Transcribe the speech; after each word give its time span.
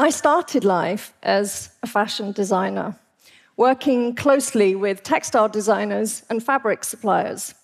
I 0.00 0.08
started 0.08 0.64
life 0.64 1.12
as 1.22 1.72
a 1.82 1.86
fashion 1.86 2.32
designer, 2.32 2.96
working 3.58 4.14
closely 4.14 4.74
with 4.74 5.02
textile 5.02 5.50
designers 5.50 6.22
and 6.30 6.42
fabric 6.42 6.84
suppliers. 6.84 7.54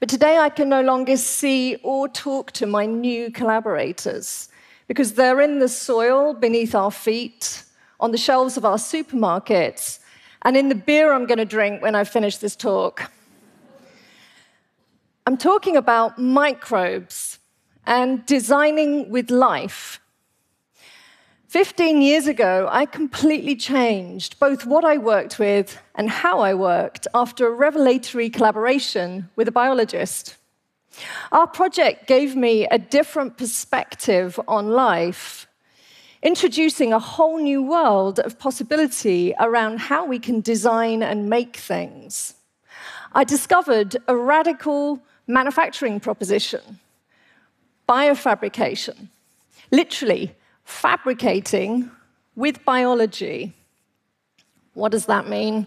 But 0.00 0.08
today 0.08 0.38
I 0.38 0.48
can 0.48 0.68
no 0.68 0.82
longer 0.82 1.16
see 1.16 1.76
or 1.84 2.08
talk 2.08 2.50
to 2.58 2.66
my 2.66 2.86
new 2.86 3.30
collaborators 3.30 4.48
because 4.88 5.12
they're 5.12 5.40
in 5.40 5.60
the 5.60 5.68
soil 5.68 6.34
beneath 6.34 6.74
our 6.74 6.90
feet, 6.90 7.62
on 8.00 8.10
the 8.10 8.18
shelves 8.18 8.56
of 8.56 8.64
our 8.64 8.78
supermarkets, 8.78 10.00
and 10.44 10.56
in 10.56 10.70
the 10.70 10.74
beer 10.74 11.12
I'm 11.12 11.26
going 11.26 11.38
to 11.38 11.44
drink 11.44 11.82
when 11.82 11.94
I 11.94 12.02
finish 12.02 12.38
this 12.38 12.56
talk. 12.56 13.12
I'm 15.24 15.36
talking 15.36 15.76
about 15.76 16.18
microbes 16.18 17.38
and 17.86 18.26
designing 18.26 19.08
with 19.08 19.30
life. 19.30 20.00
15 21.52 22.00
years 22.00 22.26
ago, 22.26 22.66
I 22.72 22.86
completely 22.86 23.54
changed 23.54 24.40
both 24.40 24.64
what 24.64 24.86
I 24.86 24.96
worked 24.96 25.38
with 25.38 25.78
and 25.94 26.08
how 26.08 26.40
I 26.40 26.54
worked 26.54 27.06
after 27.12 27.46
a 27.46 27.50
revelatory 27.50 28.30
collaboration 28.30 29.28
with 29.36 29.48
a 29.48 29.52
biologist. 29.52 30.36
Our 31.30 31.46
project 31.46 32.06
gave 32.06 32.34
me 32.34 32.66
a 32.68 32.78
different 32.78 33.36
perspective 33.36 34.40
on 34.48 34.70
life, 34.70 35.46
introducing 36.22 36.94
a 36.94 36.98
whole 36.98 37.38
new 37.38 37.62
world 37.62 38.18
of 38.20 38.38
possibility 38.38 39.34
around 39.38 39.80
how 39.80 40.06
we 40.06 40.18
can 40.18 40.40
design 40.40 41.02
and 41.02 41.28
make 41.28 41.58
things. 41.58 42.32
I 43.12 43.24
discovered 43.24 43.98
a 44.08 44.16
radical 44.16 45.02
manufacturing 45.26 46.00
proposition 46.00 46.80
biofabrication, 47.86 49.08
literally 49.70 50.34
fabricating 50.64 51.90
with 52.34 52.64
biology. 52.64 53.52
What 54.74 54.92
does 54.92 55.06
that 55.06 55.28
mean? 55.28 55.66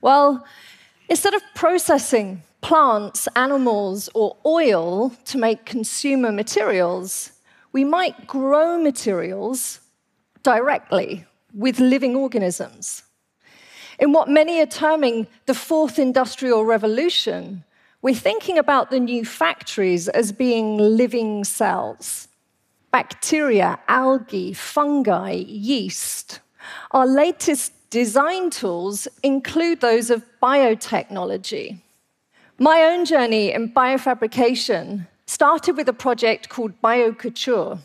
Well, 0.00 0.44
instead 1.08 1.34
of 1.34 1.42
processing 1.54 2.42
plants, 2.60 3.28
animals, 3.36 4.08
or 4.14 4.36
oil 4.46 5.10
to 5.26 5.38
make 5.38 5.66
consumer 5.66 6.32
materials, 6.32 7.32
we 7.72 7.84
might 7.84 8.26
grow 8.26 8.78
materials 8.78 9.80
directly 10.42 11.26
with 11.52 11.80
living 11.80 12.16
organisms. 12.16 13.02
In 13.98 14.12
what 14.12 14.28
many 14.28 14.60
are 14.60 14.66
terming 14.66 15.26
the 15.46 15.54
fourth 15.54 15.98
industrial 15.98 16.64
revolution, 16.64 17.64
we're 18.02 18.14
thinking 18.14 18.58
about 18.58 18.90
the 18.90 19.00
new 19.00 19.24
factories 19.24 20.08
as 20.08 20.32
being 20.32 20.78
living 20.78 21.44
cells 21.44 22.28
bacteria, 22.94 23.76
algae, 23.88 24.52
fungi, 24.52 25.32
yeast. 25.32 26.38
Our 26.92 27.08
latest 27.08 27.72
design 27.90 28.50
tools 28.50 29.08
include 29.24 29.80
those 29.80 30.10
of 30.10 30.22
biotechnology. 30.40 31.80
My 32.56 32.82
own 32.82 33.04
journey 33.04 33.50
in 33.50 33.72
biofabrication 33.72 35.08
started 35.26 35.76
with 35.76 35.88
a 35.88 35.92
project 35.92 36.48
called 36.48 36.80
BioCouture. 36.82 37.80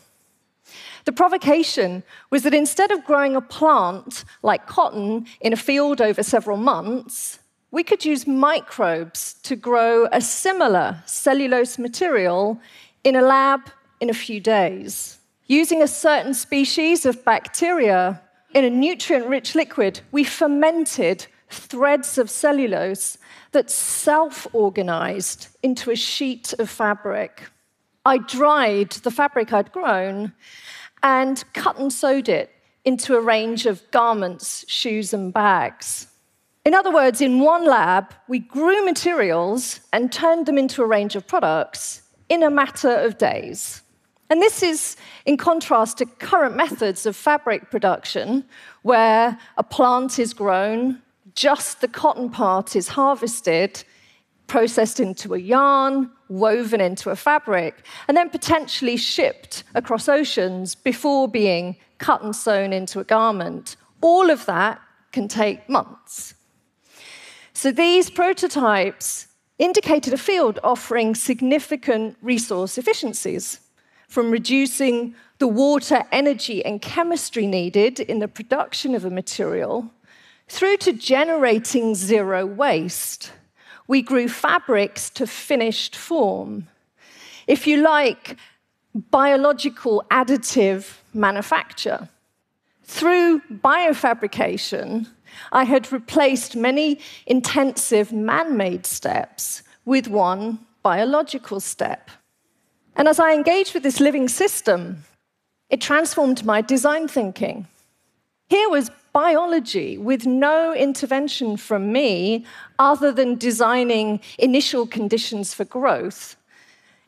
The 1.06 1.12
provocation 1.12 2.04
was 2.30 2.44
that 2.44 2.54
instead 2.54 2.92
of 2.92 3.04
growing 3.04 3.34
a 3.34 3.40
plant 3.40 4.24
like 4.44 4.68
cotton 4.68 5.26
in 5.40 5.52
a 5.52 5.56
field 5.56 6.00
over 6.00 6.22
several 6.22 6.56
months, 6.56 7.40
we 7.72 7.82
could 7.82 8.04
use 8.04 8.28
microbes 8.28 9.34
to 9.42 9.56
grow 9.56 10.06
a 10.12 10.20
similar 10.20 11.02
cellulose 11.04 11.80
material 11.80 12.60
in 13.02 13.16
a 13.16 13.22
lab 13.22 13.62
in 14.00 14.10
a 14.10 14.14
few 14.14 14.40
days. 14.40 15.18
Using 15.46 15.82
a 15.82 15.88
certain 15.88 16.34
species 16.34 17.06
of 17.06 17.24
bacteria 17.24 18.20
in 18.54 18.64
a 18.64 18.70
nutrient 18.70 19.26
rich 19.26 19.54
liquid, 19.54 20.00
we 20.10 20.24
fermented 20.24 21.26
threads 21.48 22.18
of 22.18 22.30
cellulose 22.30 23.18
that 23.52 23.70
self 23.70 24.46
organized 24.52 25.48
into 25.62 25.90
a 25.90 25.96
sheet 25.96 26.54
of 26.58 26.70
fabric. 26.70 27.50
I 28.04 28.18
dried 28.18 28.92
the 28.92 29.10
fabric 29.10 29.52
I'd 29.52 29.72
grown 29.72 30.32
and 31.02 31.42
cut 31.52 31.78
and 31.78 31.92
sewed 31.92 32.28
it 32.28 32.50
into 32.84 33.16
a 33.16 33.20
range 33.20 33.66
of 33.66 33.88
garments, 33.90 34.64
shoes, 34.68 35.12
and 35.12 35.32
bags. 35.32 36.06
In 36.64 36.74
other 36.74 36.92
words, 36.92 37.20
in 37.20 37.40
one 37.40 37.66
lab, 37.66 38.14
we 38.28 38.38
grew 38.38 38.84
materials 38.84 39.80
and 39.92 40.12
turned 40.12 40.46
them 40.46 40.58
into 40.58 40.82
a 40.82 40.86
range 40.86 41.16
of 41.16 41.26
products 41.26 42.02
in 42.28 42.42
a 42.42 42.50
matter 42.50 42.90
of 42.90 43.18
days. 43.18 43.82
And 44.30 44.40
this 44.40 44.62
is 44.62 44.96
in 45.26 45.36
contrast 45.36 45.98
to 45.98 46.06
current 46.06 46.56
methods 46.56 47.04
of 47.04 47.16
fabric 47.16 47.70
production, 47.70 48.44
where 48.82 49.36
a 49.58 49.64
plant 49.64 50.20
is 50.20 50.32
grown, 50.32 51.02
just 51.34 51.80
the 51.80 51.88
cotton 51.88 52.30
part 52.30 52.76
is 52.76 52.88
harvested, 52.88 53.82
processed 54.46 55.00
into 55.00 55.34
a 55.34 55.38
yarn, 55.38 56.10
woven 56.28 56.80
into 56.80 57.10
a 57.10 57.16
fabric, 57.16 57.84
and 58.06 58.16
then 58.16 58.30
potentially 58.30 58.96
shipped 58.96 59.64
across 59.74 60.08
oceans 60.08 60.76
before 60.76 61.28
being 61.28 61.76
cut 61.98 62.22
and 62.22 62.34
sewn 62.34 62.72
into 62.72 63.00
a 63.00 63.04
garment. 63.04 63.76
All 64.00 64.30
of 64.30 64.46
that 64.46 64.80
can 65.12 65.26
take 65.26 65.68
months. 65.68 66.34
So 67.52 67.72
these 67.72 68.10
prototypes 68.10 69.26
indicated 69.58 70.14
a 70.14 70.18
field 70.18 70.58
offering 70.64 71.14
significant 71.14 72.16
resource 72.22 72.78
efficiencies, 72.78 73.60
from 74.10 74.32
reducing 74.32 75.14
the 75.38 75.46
water, 75.46 76.02
energy, 76.10 76.64
and 76.64 76.82
chemistry 76.82 77.46
needed 77.46 78.00
in 78.00 78.18
the 78.18 78.26
production 78.26 78.96
of 78.96 79.04
a 79.04 79.10
material 79.10 79.88
through 80.48 80.76
to 80.78 80.92
generating 80.92 81.94
zero 81.94 82.44
waste. 82.44 83.30
We 83.86 84.02
grew 84.02 84.28
fabrics 84.28 85.10
to 85.10 85.28
finished 85.28 85.94
form. 85.94 86.66
If 87.46 87.68
you 87.68 87.82
like, 87.82 88.36
biological 88.94 90.04
additive 90.10 90.96
manufacture. 91.14 92.08
Through 92.82 93.42
biofabrication, 93.48 95.06
I 95.52 95.62
had 95.62 95.92
replaced 95.92 96.56
many 96.56 96.98
intensive 97.26 98.12
man 98.12 98.56
made 98.56 98.86
steps 98.86 99.62
with 99.84 100.08
one 100.08 100.58
biological 100.82 101.60
step. 101.60 102.10
And 102.96 103.08
as 103.08 103.18
I 103.18 103.32
engaged 103.32 103.74
with 103.74 103.82
this 103.82 104.00
living 104.00 104.28
system, 104.28 105.04
it 105.68 105.80
transformed 105.80 106.44
my 106.44 106.60
design 106.60 107.08
thinking. 107.08 107.66
Here 108.48 108.68
was 108.68 108.90
biology 109.12 109.96
with 109.98 110.26
no 110.26 110.74
intervention 110.74 111.56
from 111.56 111.92
me 111.92 112.44
other 112.78 113.12
than 113.12 113.36
designing 113.36 114.20
initial 114.38 114.86
conditions 114.86 115.54
for 115.54 115.64
growth, 115.64 116.36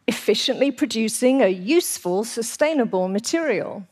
efficiently 0.06 0.70
producing 0.70 1.42
a 1.42 1.48
useful, 1.48 2.24
sustainable 2.24 3.08
material. 3.08 3.86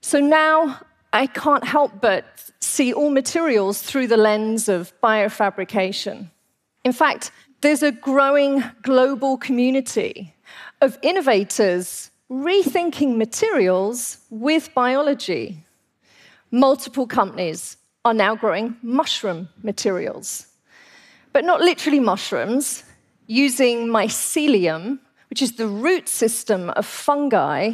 So 0.00 0.20
now 0.20 0.80
I 1.12 1.26
can't 1.26 1.64
help 1.64 2.00
but 2.00 2.50
see 2.60 2.92
all 2.92 3.10
materials 3.10 3.82
through 3.82 4.06
the 4.06 4.16
lens 4.16 4.68
of 4.68 4.92
biofabrication. 5.02 6.30
In 6.84 6.92
fact, 6.92 7.30
there's 7.60 7.82
a 7.82 7.92
growing 7.92 8.62
global 8.82 9.36
community 9.36 10.34
of 10.80 10.98
innovators 11.02 12.10
rethinking 12.30 13.16
materials 13.16 14.18
with 14.30 14.72
biology 14.74 15.64
multiple 16.50 17.06
companies 17.06 17.76
are 18.04 18.14
now 18.14 18.34
growing 18.34 18.76
mushroom 18.82 19.48
materials. 19.62 20.46
But 21.32 21.44
not 21.44 21.60
literally 21.60 22.00
mushrooms, 22.00 22.82
using 23.26 23.86
mycelium, 23.86 24.98
which 25.28 25.42
is 25.42 25.52
the 25.52 25.68
root 25.68 26.08
system 26.08 26.70
of 26.70 26.86
fungi, 26.86 27.72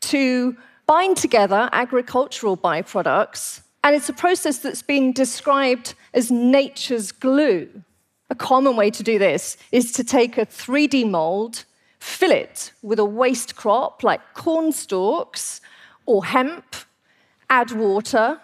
to 0.00 0.56
bind 0.86 1.16
together 1.16 1.68
agricultural 1.72 2.56
byproducts. 2.56 3.62
And 3.84 3.94
it's 3.94 4.08
a 4.08 4.14
process 4.14 4.58
that's 4.58 4.82
been 4.82 5.12
described 5.12 5.94
as 6.14 6.30
nature's 6.30 7.12
glue. 7.12 7.68
A 8.30 8.34
common 8.34 8.76
way 8.76 8.90
to 8.90 9.02
do 9.02 9.18
this 9.18 9.56
is 9.72 9.92
to 9.92 10.04
take 10.04 10.38
a 10.38 10.46
3D 10.46 11.08
mold, 11.10 11.64
fill 11.98 12.30
it 12.30 12.72
with 12.80 12.98
a 12.98 13.04
waste 13.04 13.56
crop 13.56 14.02
like 14.02 14.20
corn 14.34 14.72
stalks 14.72 15.60
or 16.06 16.24
hemp 16.24 16.76
add 17.50 17.72
water, 17.72 18.40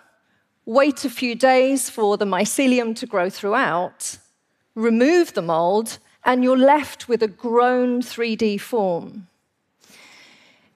wait 0.65 1.05
a 1.05 1.11
few 1.11 1.37
days 1.37 1.89
for 1.89 2.17
the 2.17 2.25
mycelium 2.25 2.95
to 2.97 3.07
grow 3.07 3.31
throughout, 3.31 4.19
remove 4.75 5.33
the 5.35 5.43
mold, 5.43 5.99
and 6.25 6.43
you're 6.43 6.59
left 6.59 7.09
with 7.09 7.23
a 7.23 7.29
grown 7.29 8.03
3D 8.03 8.61
form. 8.61 9.29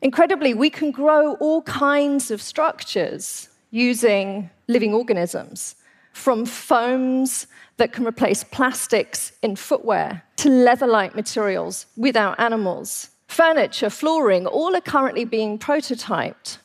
Incredibly, 0.00 0.54
we 0.54 0.70
can 0.70 0.92
grow 0.92 1.34
all 1.34 1.62
kinds 1.62 2.30
of 2.30 2.40
structures 2.40 3.48
using 3.72 4.48
living 4.68 4.94
organisms, 4.94 5.74
from 6.12 6.44
foams 6.44 7.46
that 7.76 7.92
can 7.92 8.06
replace 8.06 8.44
plastics 8.44 9.32
in 9.42 9.56
footwear 9.56 10.22
to 10.36 10.48
leather 10.48 10.86
like 10.86 11.14
materials 11.14 11.86
without 11.96 12.38
animals. 12.38 13.10
Furniture, 13.26 13.90
flooring, 13.90 14.46
all 14.46 14.74
are 14.76 14.80
currently 14.80 15.24
being 15.24 15.58
prototyped. 15.58 16.58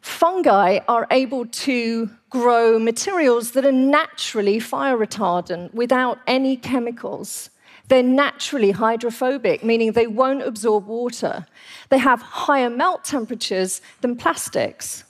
fungi 0.00 0.78
are 0.86 1.06
able 1.10 1.46
to 1.46 2.10
grow 2.28 2.78
materials 2.78 3.52
that 3.52 3.64
are 3.64 3.72
naturally 3.72 4.60
fire 4.60 4.98
retardant 4.98 5.72
without 5.72 6.18
any 6.26 6.56
chemicals. 6.56 7.48
They're 7.88 8.02
naturally 8.02 8.70
hydrophobic, 8.70 9.62
meaning 9.64 9.92
they 9.92 10.06
won't 10.06 10.42
absorb 10.42 10.86
water. 10.86 11.46
They 11.88 11.98
have 11.98 12.20
higher 12.22 12.70
melt 12.70 13.04
temperatures 13.04 13.80
than 14.00 14.16
plastics. 14.16 15.04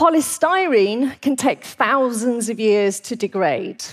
Polystyrene 0.00 1.20
can 1.20 1.36
take 1.36 1.62
thousands 1.62 2.48
of 2.48 2.58
years 2.58 3.00
to 3.00 3.14
degrade. 3.14 3.84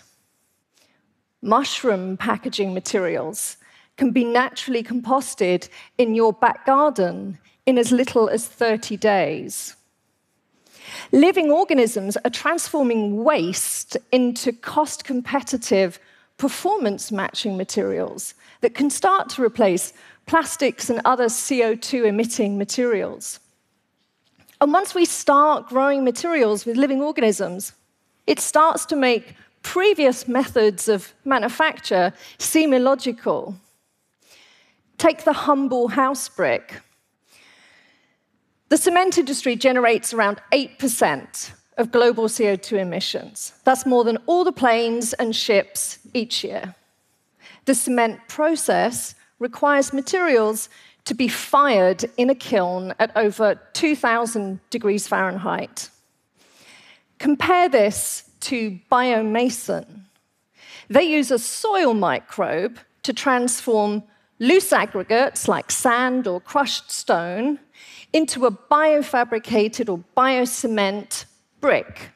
Mushroom 1.42 2.15
packaging 2.15 2.74
materials 2.74 3.57
can 3.98 4.12
be 4.12 4.24
naturally 4.24 4.81
composted 4.81 5.68
in 5.98 6.15
your 6.15 6.31
back 6.31 6.65
garden 6.65 7.38
in 7.65 7.77
as 7.77 7.92
little 7.92 8.30
as 8.30 8.48
30 8.48 8.95
days. 8.95 9.75
Living 11.12 11.51
organisms 11.51 12.15
are 12.24 12.31
transforming 12.31 13.25
waste 13.25 13.98
into 14.13 14.54
cost 14.54 15.04
competitive 15.04 16.00
performance 16.38 17.12
matching 17.12 17.57
materials 17.57 18.33
that 18.62 18.74
can 18.74 18.89
start 18.89 19.27
to 19.27 19.44
replace 19.44 19.92
plastics 20.25 20.89
and 20.89 21.01
other 21.04 21.25
CO2 21.25 22.06
emitting 22.06 22.57
materials. 22.57 23.42
And 24.59 24.74
once 24.74 24.95
we 24.95 25.06
start 25.06 25.68
growing 25.68 26.04
materials 26.04 26.65
with 26.65 26.77
living 26.77 27.01
organisms, 27.01 27.74
it 28.25 28.39
starts 28.39 28.86
to 28.88 28.95
make 28.95 29.36
previous 29.62 30.27
methods 30.27 30.88
of 30.88 31.13
manufacture 31.25 32.13
seem 32.38 32.74
illogical. 32.74 33.56
Take 34.98 35.24
the 35.25 35.33
humble 35.33 35.89
house 35.89 36.27
brick. 36.30 36.81
The 38.69 38.77
cement 38.77 39.18
industry 39.18 39.56
generates 39.56 40.13
around 40.13 40.42
8% 40.51 41.51
of 41.77 41.92
global 41.92 42.25
CO2 42.25 42.80
emissions. 42.80 43.54
That's 43.63 43.86
more 43.86 44.04
than 44.04 44.18
all 44.25 44.44
the 44.44 44.51
planes 44.51 45.13
and 45.13 45.36
ships 45.36 46.00
each 46.13 46.44
year. 46.44 46.75
The 47.65 47.75
cement 47.75 48.19
process 48.27 49.13
requires 49.39 49.94
materials 49.94 50.69
to 51.07 51.13
be 51.13 51.30
fired 51.30 52.04
in 52.18 52.30
a 52.30 52.36
kiln 52.36 52.94
at 53.00 53.15
over 53.15 53.57
2,000 53.71 54.59
degrees 54.69 55.07
Fahrenheit. 55.07 55.89
Compare 57.18 57.69
this 57.69 58.30
to 58.42 58.77
biomason. 58.92 60.01
They 60.89 61.04
use 61.04 61.31
a 61.31 61.39
soil 61.39 61.94
microbe 61.94 62.77
to 63.04 63.13
transform 63.13 64.04
loose 64.39 64.74
aggregates 64.74 65.48
like 65.48 65.71
sand 65.71 66.27
or 66.27 66.42
crushed 66.42 66.92
stone 66.92 67.59
into 68.12 68.45
a 68.45 68.51
biofabricated 68.51 69.88
or 69.88 70.04
biocement 70.18 71.24
brick. 71.62 72.09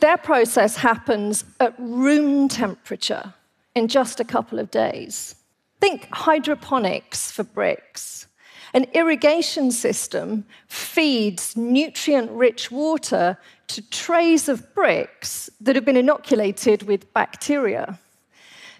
Their 0.00 0.16
process 0.16 0.76
happens 0.76 1.44
at 1.60 1.74
room 1.78 2.48
temperature 2.48 3.34
in 3.74 3.88
just 3.88 4.20
a 4.20 4.24
couple 4.24 4.58
of 4.58 4.70
days. 4.70 5.34
Think 5.82 6.06
hydroponics 6.12 7.32
for 7.32 7.42
bricks. 7.42 8.28
An 8.72 8.84
irrigation 8.94 9.72
system 9.72 10.46
feeds 10.68 11.56
nutrient 11.56 12.30
rich 12.30 12.70
water 12.70 13.36
to 13.66 13.90
trays 13.90 14.48
of 14.48 14.72
bricks 14.76 15.50
that 15.60 15.74
have 15.74 15.84
been 15.84 15.96
inoculated 15.96 16.84
with 16.84 17.12
bacteria. 17.12 17.98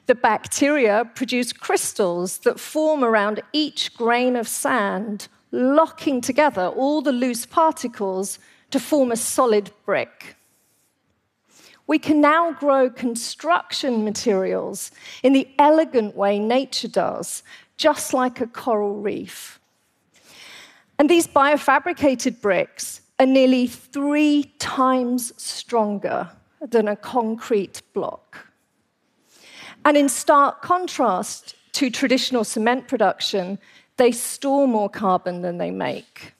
The 0.06 0.14
bacteria 0.14 1.10
produce 1.16 1.52
crystals 1.52 2.38
that 2.44 2.60
form 2.60 3.02
around 3.02 3.42
each 3.52 3.94
grain 3.96 4.36
of 4.36 4.46
sand, 4.46 5.26
locking 5.50 6.20
together 6.20 6.68
all 6.68 7.02
the 7.02 7.10
loose 7.10 7.46
particles 7.46 8.38
to 8.70 8.78
form 8.78 9.10
a 9.10 9.16
solid 9.16 9.72
brick. 9.84 10.36
We 11.86 11.98
can 11.98 12.20
now 12.20 12.52
grow 12.52 12.88
construction 12.88 14.04
materials 14.04 14.90
in 15.22 15.32
the 15.32 15.48
elegant 15.58 16.16
way 16.16 16.38
nature 16.38 16.88
does, 16.88 17.42
just 17.76 18.14
like 18.14 18.40
a 18.40 18.46
coral 18.46 18.94
reef. 19.00 19.58
And 20.98 21.10
these 21.10 21.26
biofabricated 21.26 22.40
bricks 22.40 23.00
are 23.18 23.26
nearly 23.26 23.66
three 23.66 24.44
times 24.58 25.32
stronger 25.36 26.30
than 26.60 26.88
a 26.88 26.96
concrete 26.96 27.82
block. 27.92 28.46
And 29.84 29.96
in 29.96 30.08
stark 30.08 30.62
contrast 30.62 31.56
to 31.72 31.90
traditional 31.90 32.44
cement 32.44 32.86
production, 32.86 33.58
they 33.96 34.12
store 34.12 34.68
more 34.68 34.88
carbon 34.88 35.42
than 35.42 35.58
they 35.58 35.70
make. 35.70 36.34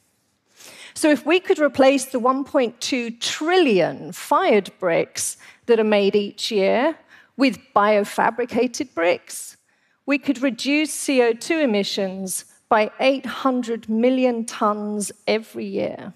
So, 0.94 1.10
if 1.10 1.24
we 1.24 1.40
could 1.40 1.58
replace 1.58 2.04
the 2.06 2.20
1.2 2.20 3.20
trillion 3.20 4.12
fired 4.12 4.70
bricks 4.78 5.36
that 5.66 5.80
are 5.80 5.84
made 5.84 6.14
each 6.14 6.50
year 6.50 6.98
with 7.36 7.58
biofabricated 7.74 8.94
bricks, 8.94 9.56
we 10.04 10.18
could 10.18 10.42
reduce 10.42 10.94
CO2 11.06 11.62
emissions 11.62 12.44
by 12.68 12.90
800 13.00 13.88
million 13.88 14.44
tons 14.44 15.12
every 15.26 15.66
year. 15.66 16.14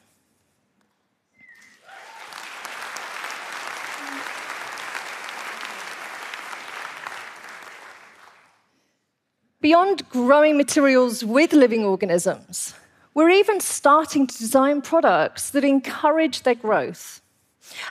Beyond 9.60 10.08
growing 10.10 10.56
materials 10.56 11.24
with 11.24 11.52
living 11.52 11.84
organisms, 11.84 12.74
we're 13.16 13.30
even 13.30 13.60
starting 13.60 14.26
to 14.26 14.36
design 14.36 14.82
products 14.82 15.48
that 15.48 15.64
encourage 15.64 16.42
their 16.42 16.54
growth. 16.54 17.22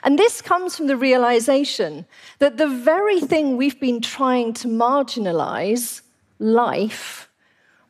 And 0.04 0.16
this 0.16 0.40
comes 0.40 0.76
from 0.76 0.86
the 0.86 0.96
realization 0.96 2.06
that 2.38 2.58
the 2.58 2.68
very 2.68 3.20
thing 3.20 3.56
we've 3.56 3.80
been 3.80 4.00
trying 4.00 4.52
to 4.54 4.68
marginalize, 4.68 6.02
life, 6.38 7.28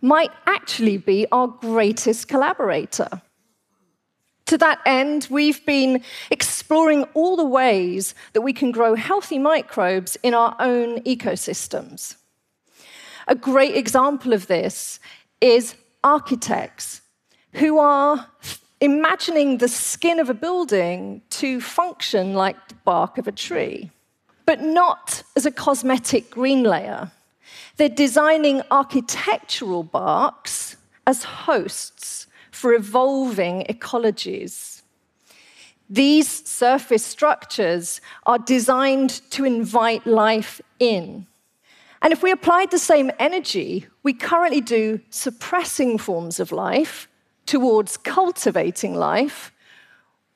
might 0.00 0.30
actually 0.46 0.96
be 0.96 1.26
our 1.30 1.46
greatest 1.46 2.26
collaborator. 2.26 3.20
To 4.46 4.56
that 4.56 4.80
end, 4.86 5.28
we've 5.30 5.64
been 5.66 6.02
exploring 6.30 7.04
all 7.12 7.36
the 7.36 7.44
ways 7.44 8.14
that 8.32 8.40
we 8.40 8.54
can 8.54 8.70
grow 8.72 8.94
healthy 8.94 9.38
microbes 9.38 10.16
in 10.22 10.32
our 10.32 10.56
own 10.58 11.00
ecosystems. 11.02 12.16
A 13.28 13.34
great 13.34 13.76
example 13.76 14.32
of 14.32 14.46
this 14.46 15.00
is 15.42 15.74
architects 16.02 17.02
who 17.56 17.78
are 17.78 18.26
imagining 18.80 19.58
the 19.58 19.68
skin 19.68 20.20
of 20.20 20.28
a 20.28 20.34
building 20.34 21.22
to 21.30 21.60
function 21.60 22.34
like 22.34 22.68
the 22.68 22.74
bark 22.84 23.16
of 23.16 23.26
a 23.26 23.32
tree, 23.32 23.90
but 24.44 24.60
not 24.60 25.22
as 25.36 25.46
a 25.46 25.50
cosmetic 25.50 26.30
green 26.30 26.62
layer. 26.62 27.10
They're 27.76 27.88
designing 27.88 28.62
architectural 28.70 29.82
barks 29.82 30.76
as 31.06 31.24
hosts 31.24 32.26
for 32.50 32.74
evolving 32.74 33.64
ecologies. 33.68 34.82
These 35.88 36.46
surface 36.48 37.04
structures 37.04 38.00
are 38.26 38.38
designed 38.38 39.22
to 39.30 39.44
invite 39.44 40.06
life 40.06 40.60
in. 40.78 41.26
And 42.02 42.12
if 42.12 42.22
we 42.22 42.30
applied 42.30 42.70
the 42.70 42.78
same 42.78 43.10
energy 43.18 43.86
we 44.02 44.12
currently 44.12 44.60
do 44.60 45.00
suppressing 45.10 45.98
forms 45.98 46.38
of 46.38 46.52
life 46.52 47.08
towards 47.46 47.96
cultivating 47.96 48.94
life, 48.94 49.52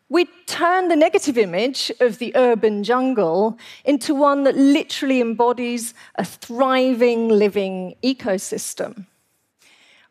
we 0.09 0.25
turn 0.47 0.89
the 0.89 0.97
negative 0.97 1.39
image 1.39 1.93
of 2.01 2.19
the 2.19 2.33
urban 2.35 2.83
jungle 2.83 3.57
into 3.85 4.13
one 4.15 4.43
that 4.45 4.57
literally 4.57 5.21
embodies 5.21 5.95
a 6.17 6.25
thriving, 6.25 7.29
living 7.29 7.95
ecosystem. 8.03 9.07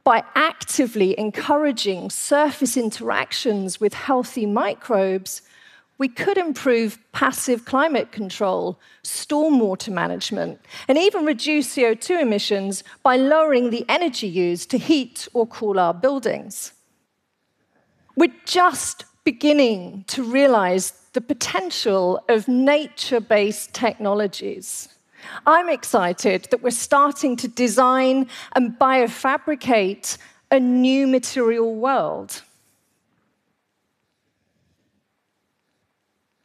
By 0.06 0.24
actively 0.36 1.20
encouraging 1.20 2.10
surface 2.10 2.78
interactions 2.78 3.82
with 3.82 3.94
healthy 3.94 4.46
microbes, 4.46 5.42
we 5.98 6.08
could 6.08 6.38
improve 6.38 6.98
passive 7.12 7.66
climate 7.66 8.14
control, 8.14 8.80
stormwater 9.04 9.92
management, 9.92 10.62
and 10.88 10.98
even 10.98 11.26
reduce 11.26 11.76
CO2 11.76 12.22
emissions 12.22 12.86
by 13.04 13.18
lowering 13.18 13.70
the 13.70 13.86
energy 13.90 14.28
used 14.28 14.72
to 14.72 14.78
heat 14.78 15.28
or 15.34 15.46
cool 15.46 15.78
our 15.78 15.94
buildings. 15.94 16.72
We're 18.20 18.36
just 18.44 19.06
beginning 19.24 20.04
to 20.08 20.24
realize 20.24 20.92
the 21.14 21.22
potential 21.22 22.22
of 22.28 22.50
nature 22.50 23.22
based 23.22 23.74
technologies. 23.74 24.90
I'm 25.48 25.70
excited 25.70 26.50
that 26.52 26.62
we're 26.62 26.72
starting 26.72 27.38
to 27.38 27.48
design 27.48 28.28
and 28.58 28.78
biofabricate 28.78 30.18
a 30.52 30.60
new 30.60 31.08
material 31.08 31.74
world. 31.74 32.42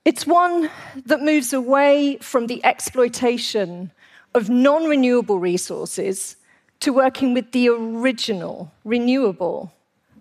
It's 0.04 0.28
one 0.28 0.70
that 1.06 1.22
moves 1.22 1.52
away 1.52 2.18
from 2.18 2.46
the 2.46 2.64
exploitation 2.64 3.90
of 4.32 4.48
non 4.48 4.84
renewable 4.84 5.40
resources 5.40 6.36
to 6.78 6.92
working 6.92 7.34
with 7.34 7.50
the 7.50 7.68
original 7.68 8.70
renewable 8.84 9.72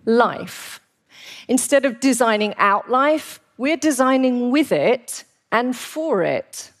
life. 0.04 0.80
Instead 1.48 1.84
of 1.84 2.00
designing 2.00 2.54
out 2.56 2.90
life, 2.90 3.40
we're 3.56 3.76
designing 3.76 4.50
with 4.50 4.72
it 4.72 5.24
and 5.52 5.76
for 5.76 6.22
it. 6.22 6.72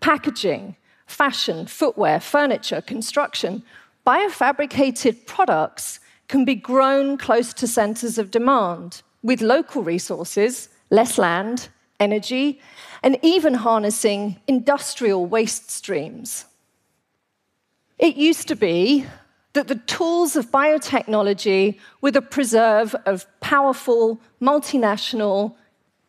Packaging, 0.00 0.76
fashion, 1.06 1.66
footwear, 1.66 2.20
furniture, 2.20 2.80
construction, 2.80 3.62
biofabricated 4.06 5.26
products 5.26 6.00
can 6.28 6.44
be 6.44 6.54
grown 6.54 7.16
close 7.16 7.52
to 7.54 7.66
centers 7.66 8.18
of 8.18 8.30
demand 8.30 9.02
with 9.22 9.40
local 9.40 9.82
resources, 9.82 10.68
less 10.90 11.18
land, 11.18 11.68
energy, 12.00 12.60
and 13.02 13.18
even 13.22 13.54
harnessing 13.54 14.40
industrial 14.46 15.26
waste 15.26 15.70
streams. 15.70 16.46
It 17.98 18.16
used 18.16 18.48
to 18.48 18.56
be 18.56 19.06
that 19.54 19.68
the 19.68 19.76
tools 19.86 20.36
of 20.36 20.50
biotechnology 20.50 21.78
were 22.00 22.10
the 22.10 22.22
preserve 22.22 22.94
of 23.06 23.26
powerful 23.40 24.20
multinational 24.40 25.54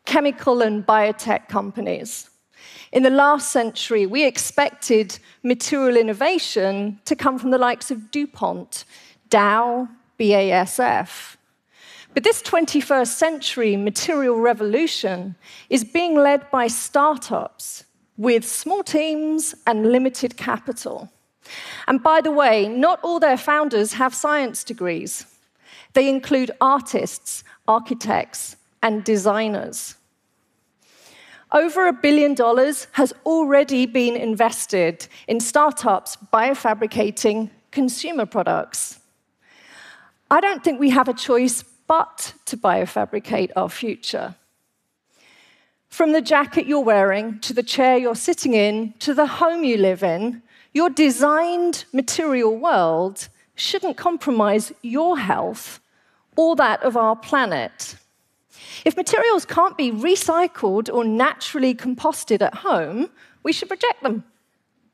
chemical 0.05 0.61
and 0.61 0.85
biotech 0.85 1.47
companies. 1.47 2.29
In 2.91 3.03
the 3.03 3.09
last 3.09 3.51
century, 3.51 4.05
we 4.05 4.25
expected 4.25 5.19
material 5.43 5.97
innovation 5.97 6.99
to 7.05 7.15
come 7.15 7.37
from 7.37 7.51
the 7.51 7.57
likes 7.57 7.91
of 7.91 8.11
DuPont, 8.11 8.85
Dow, 9.29 9.87
BASF. 10.19 11.35
But 12.13 12.23
this 12.23 12.41
21st 12.41 13.07
century 13.07 13.75
material 13.75 14.39
revolution 14.39 15.35
is 15.69 15.83
being 15.83 16.15
led 16.15 16.49
by 16.49 16.67
startups 16.67 17.83
with 18.17 18.45
small 18.45 18.83
teams 18.83 19.53
and 19.67 19.91
limited 19.91 20.37
capital. 20.37 21.11
And 21.87 22.01
by 22.01 22.21
the 22.21 22.31
way, 22.31 22.67
not 22.67 22.99
all 23.03 23.19
their 23.19 23.37
founders 23.37 23.93
have 23.93 24.13
science 24.13 24.63
degrees. 24.63 25.25
They 25.93 26.09
include 26.09 26.51
artists, 26.59 27.43
architects, 27.67 28.57
and 28.81 29.03
designers. 29.03 29.95
Over 31.51 31.87
a 31.87 31.93
billion 31.93 32.33
dollars 32.33 32.87
has 32.93 33.13
already 33.25 33.85
been 33.85 34.15
invested 34.15 35.07
in 35.27 35.39
startups 35.39 36.17
biofabricating 36.33 37.49
consumer 37.71 38.25
products. 38.25 38.99
I 40.29 40.41
don't 40.41 40.63
think 40.63 40.79
we 40.79 40.89
have 40.89 41.07
a 41.07 41.13
choice 41.13 41.63
but 41.87 42.33
to 42.45 42.57
biofabricate 42.57 43.51
our 43.55 43.69
future. 43.69 44.35
From 45.89 46.11
the 46.11 46.21
jacket 46.21 46.65
you're 46.65 46.79
wearing, 46.79 47.39
to 47.39 47.53
the 47.53 47.63
chair 47.63 47.95
you're 47.97 48.15
sitting 48.15 48.53
in, 48.53 48.93
to 48.99 49.13
the 49.13 49.27
home 49.27 49.63
you 49.63 49.77
live 49.77 50.03
in, 50.03 50.41
your 50.75 50.89
designed 50.89 51.85
material 51.93 52.55
world 52.57 53.29
shouldn't 53.55 53.95
compromise 53.95 54.73
your 54.81 55.17
health 55.17 55.79
or 56.35 56.55
that 56.57 56.83
of 56.83 56.97
our 56.97 57.15
planet. 57.15 57.95
If 58.83 58.97
materials 58.97 59.45
can't 59.45 59.77
be 59.77 59.91
recycled 59.91 60.93
or 60.93 61.05
naturally 61.05 61.73
composted 61.73 62.41
at 62.41 62.53
home, 62.55 63.09
we 63.41 63.53
should 63.53 63.71
reject 63.71 64.03
them. 64.03 64.25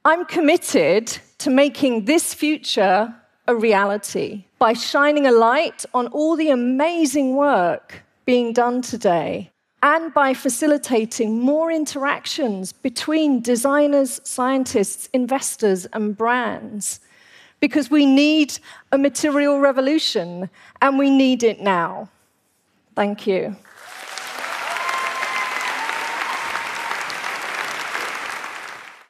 I'm 0.06 0.24
committed 0.26 1.08
to 1.40 1.50
making 1.50 2.06
this 2.06 2.32
future 2.32 3.14
a 3.48 3.56
reality 3.56 4.46
by 4.60 4.74
shining 4.74 5.26
a 5.26 5.32
light 5.32 5.84
on 5.96 6.08
all 6.08 6.36
the 6.36 6.52
amazing 6.52 7.36
work 7.36 8.04
being 8.26 8.54
done 8.54 8.84
today 8.84 9.52
and 9.84 10.14
by 10.14 10.34
facilitating 10.34 11.40
more 11.40 11.72
interactions 11.72 12.72
between 12.72 13.42
designers, 13.42 14.22
scientists, 14.24 15.10
investors, 15.14 15.88
and 15.94 16.16
brands. 16.16 17.00
Because 17.60 17.90
we 17.90 18.06
need 18.06 18.58
a 18.92 18.98
material 18.98 19.60
revolution 19.60 20.50
and 20.82 20.98
we 20.98 21.10
need 21.10 21.44
it 21.44 21.62
now. 21.62 22.10
Thank 22.96 23.26
you. 23.26 23.56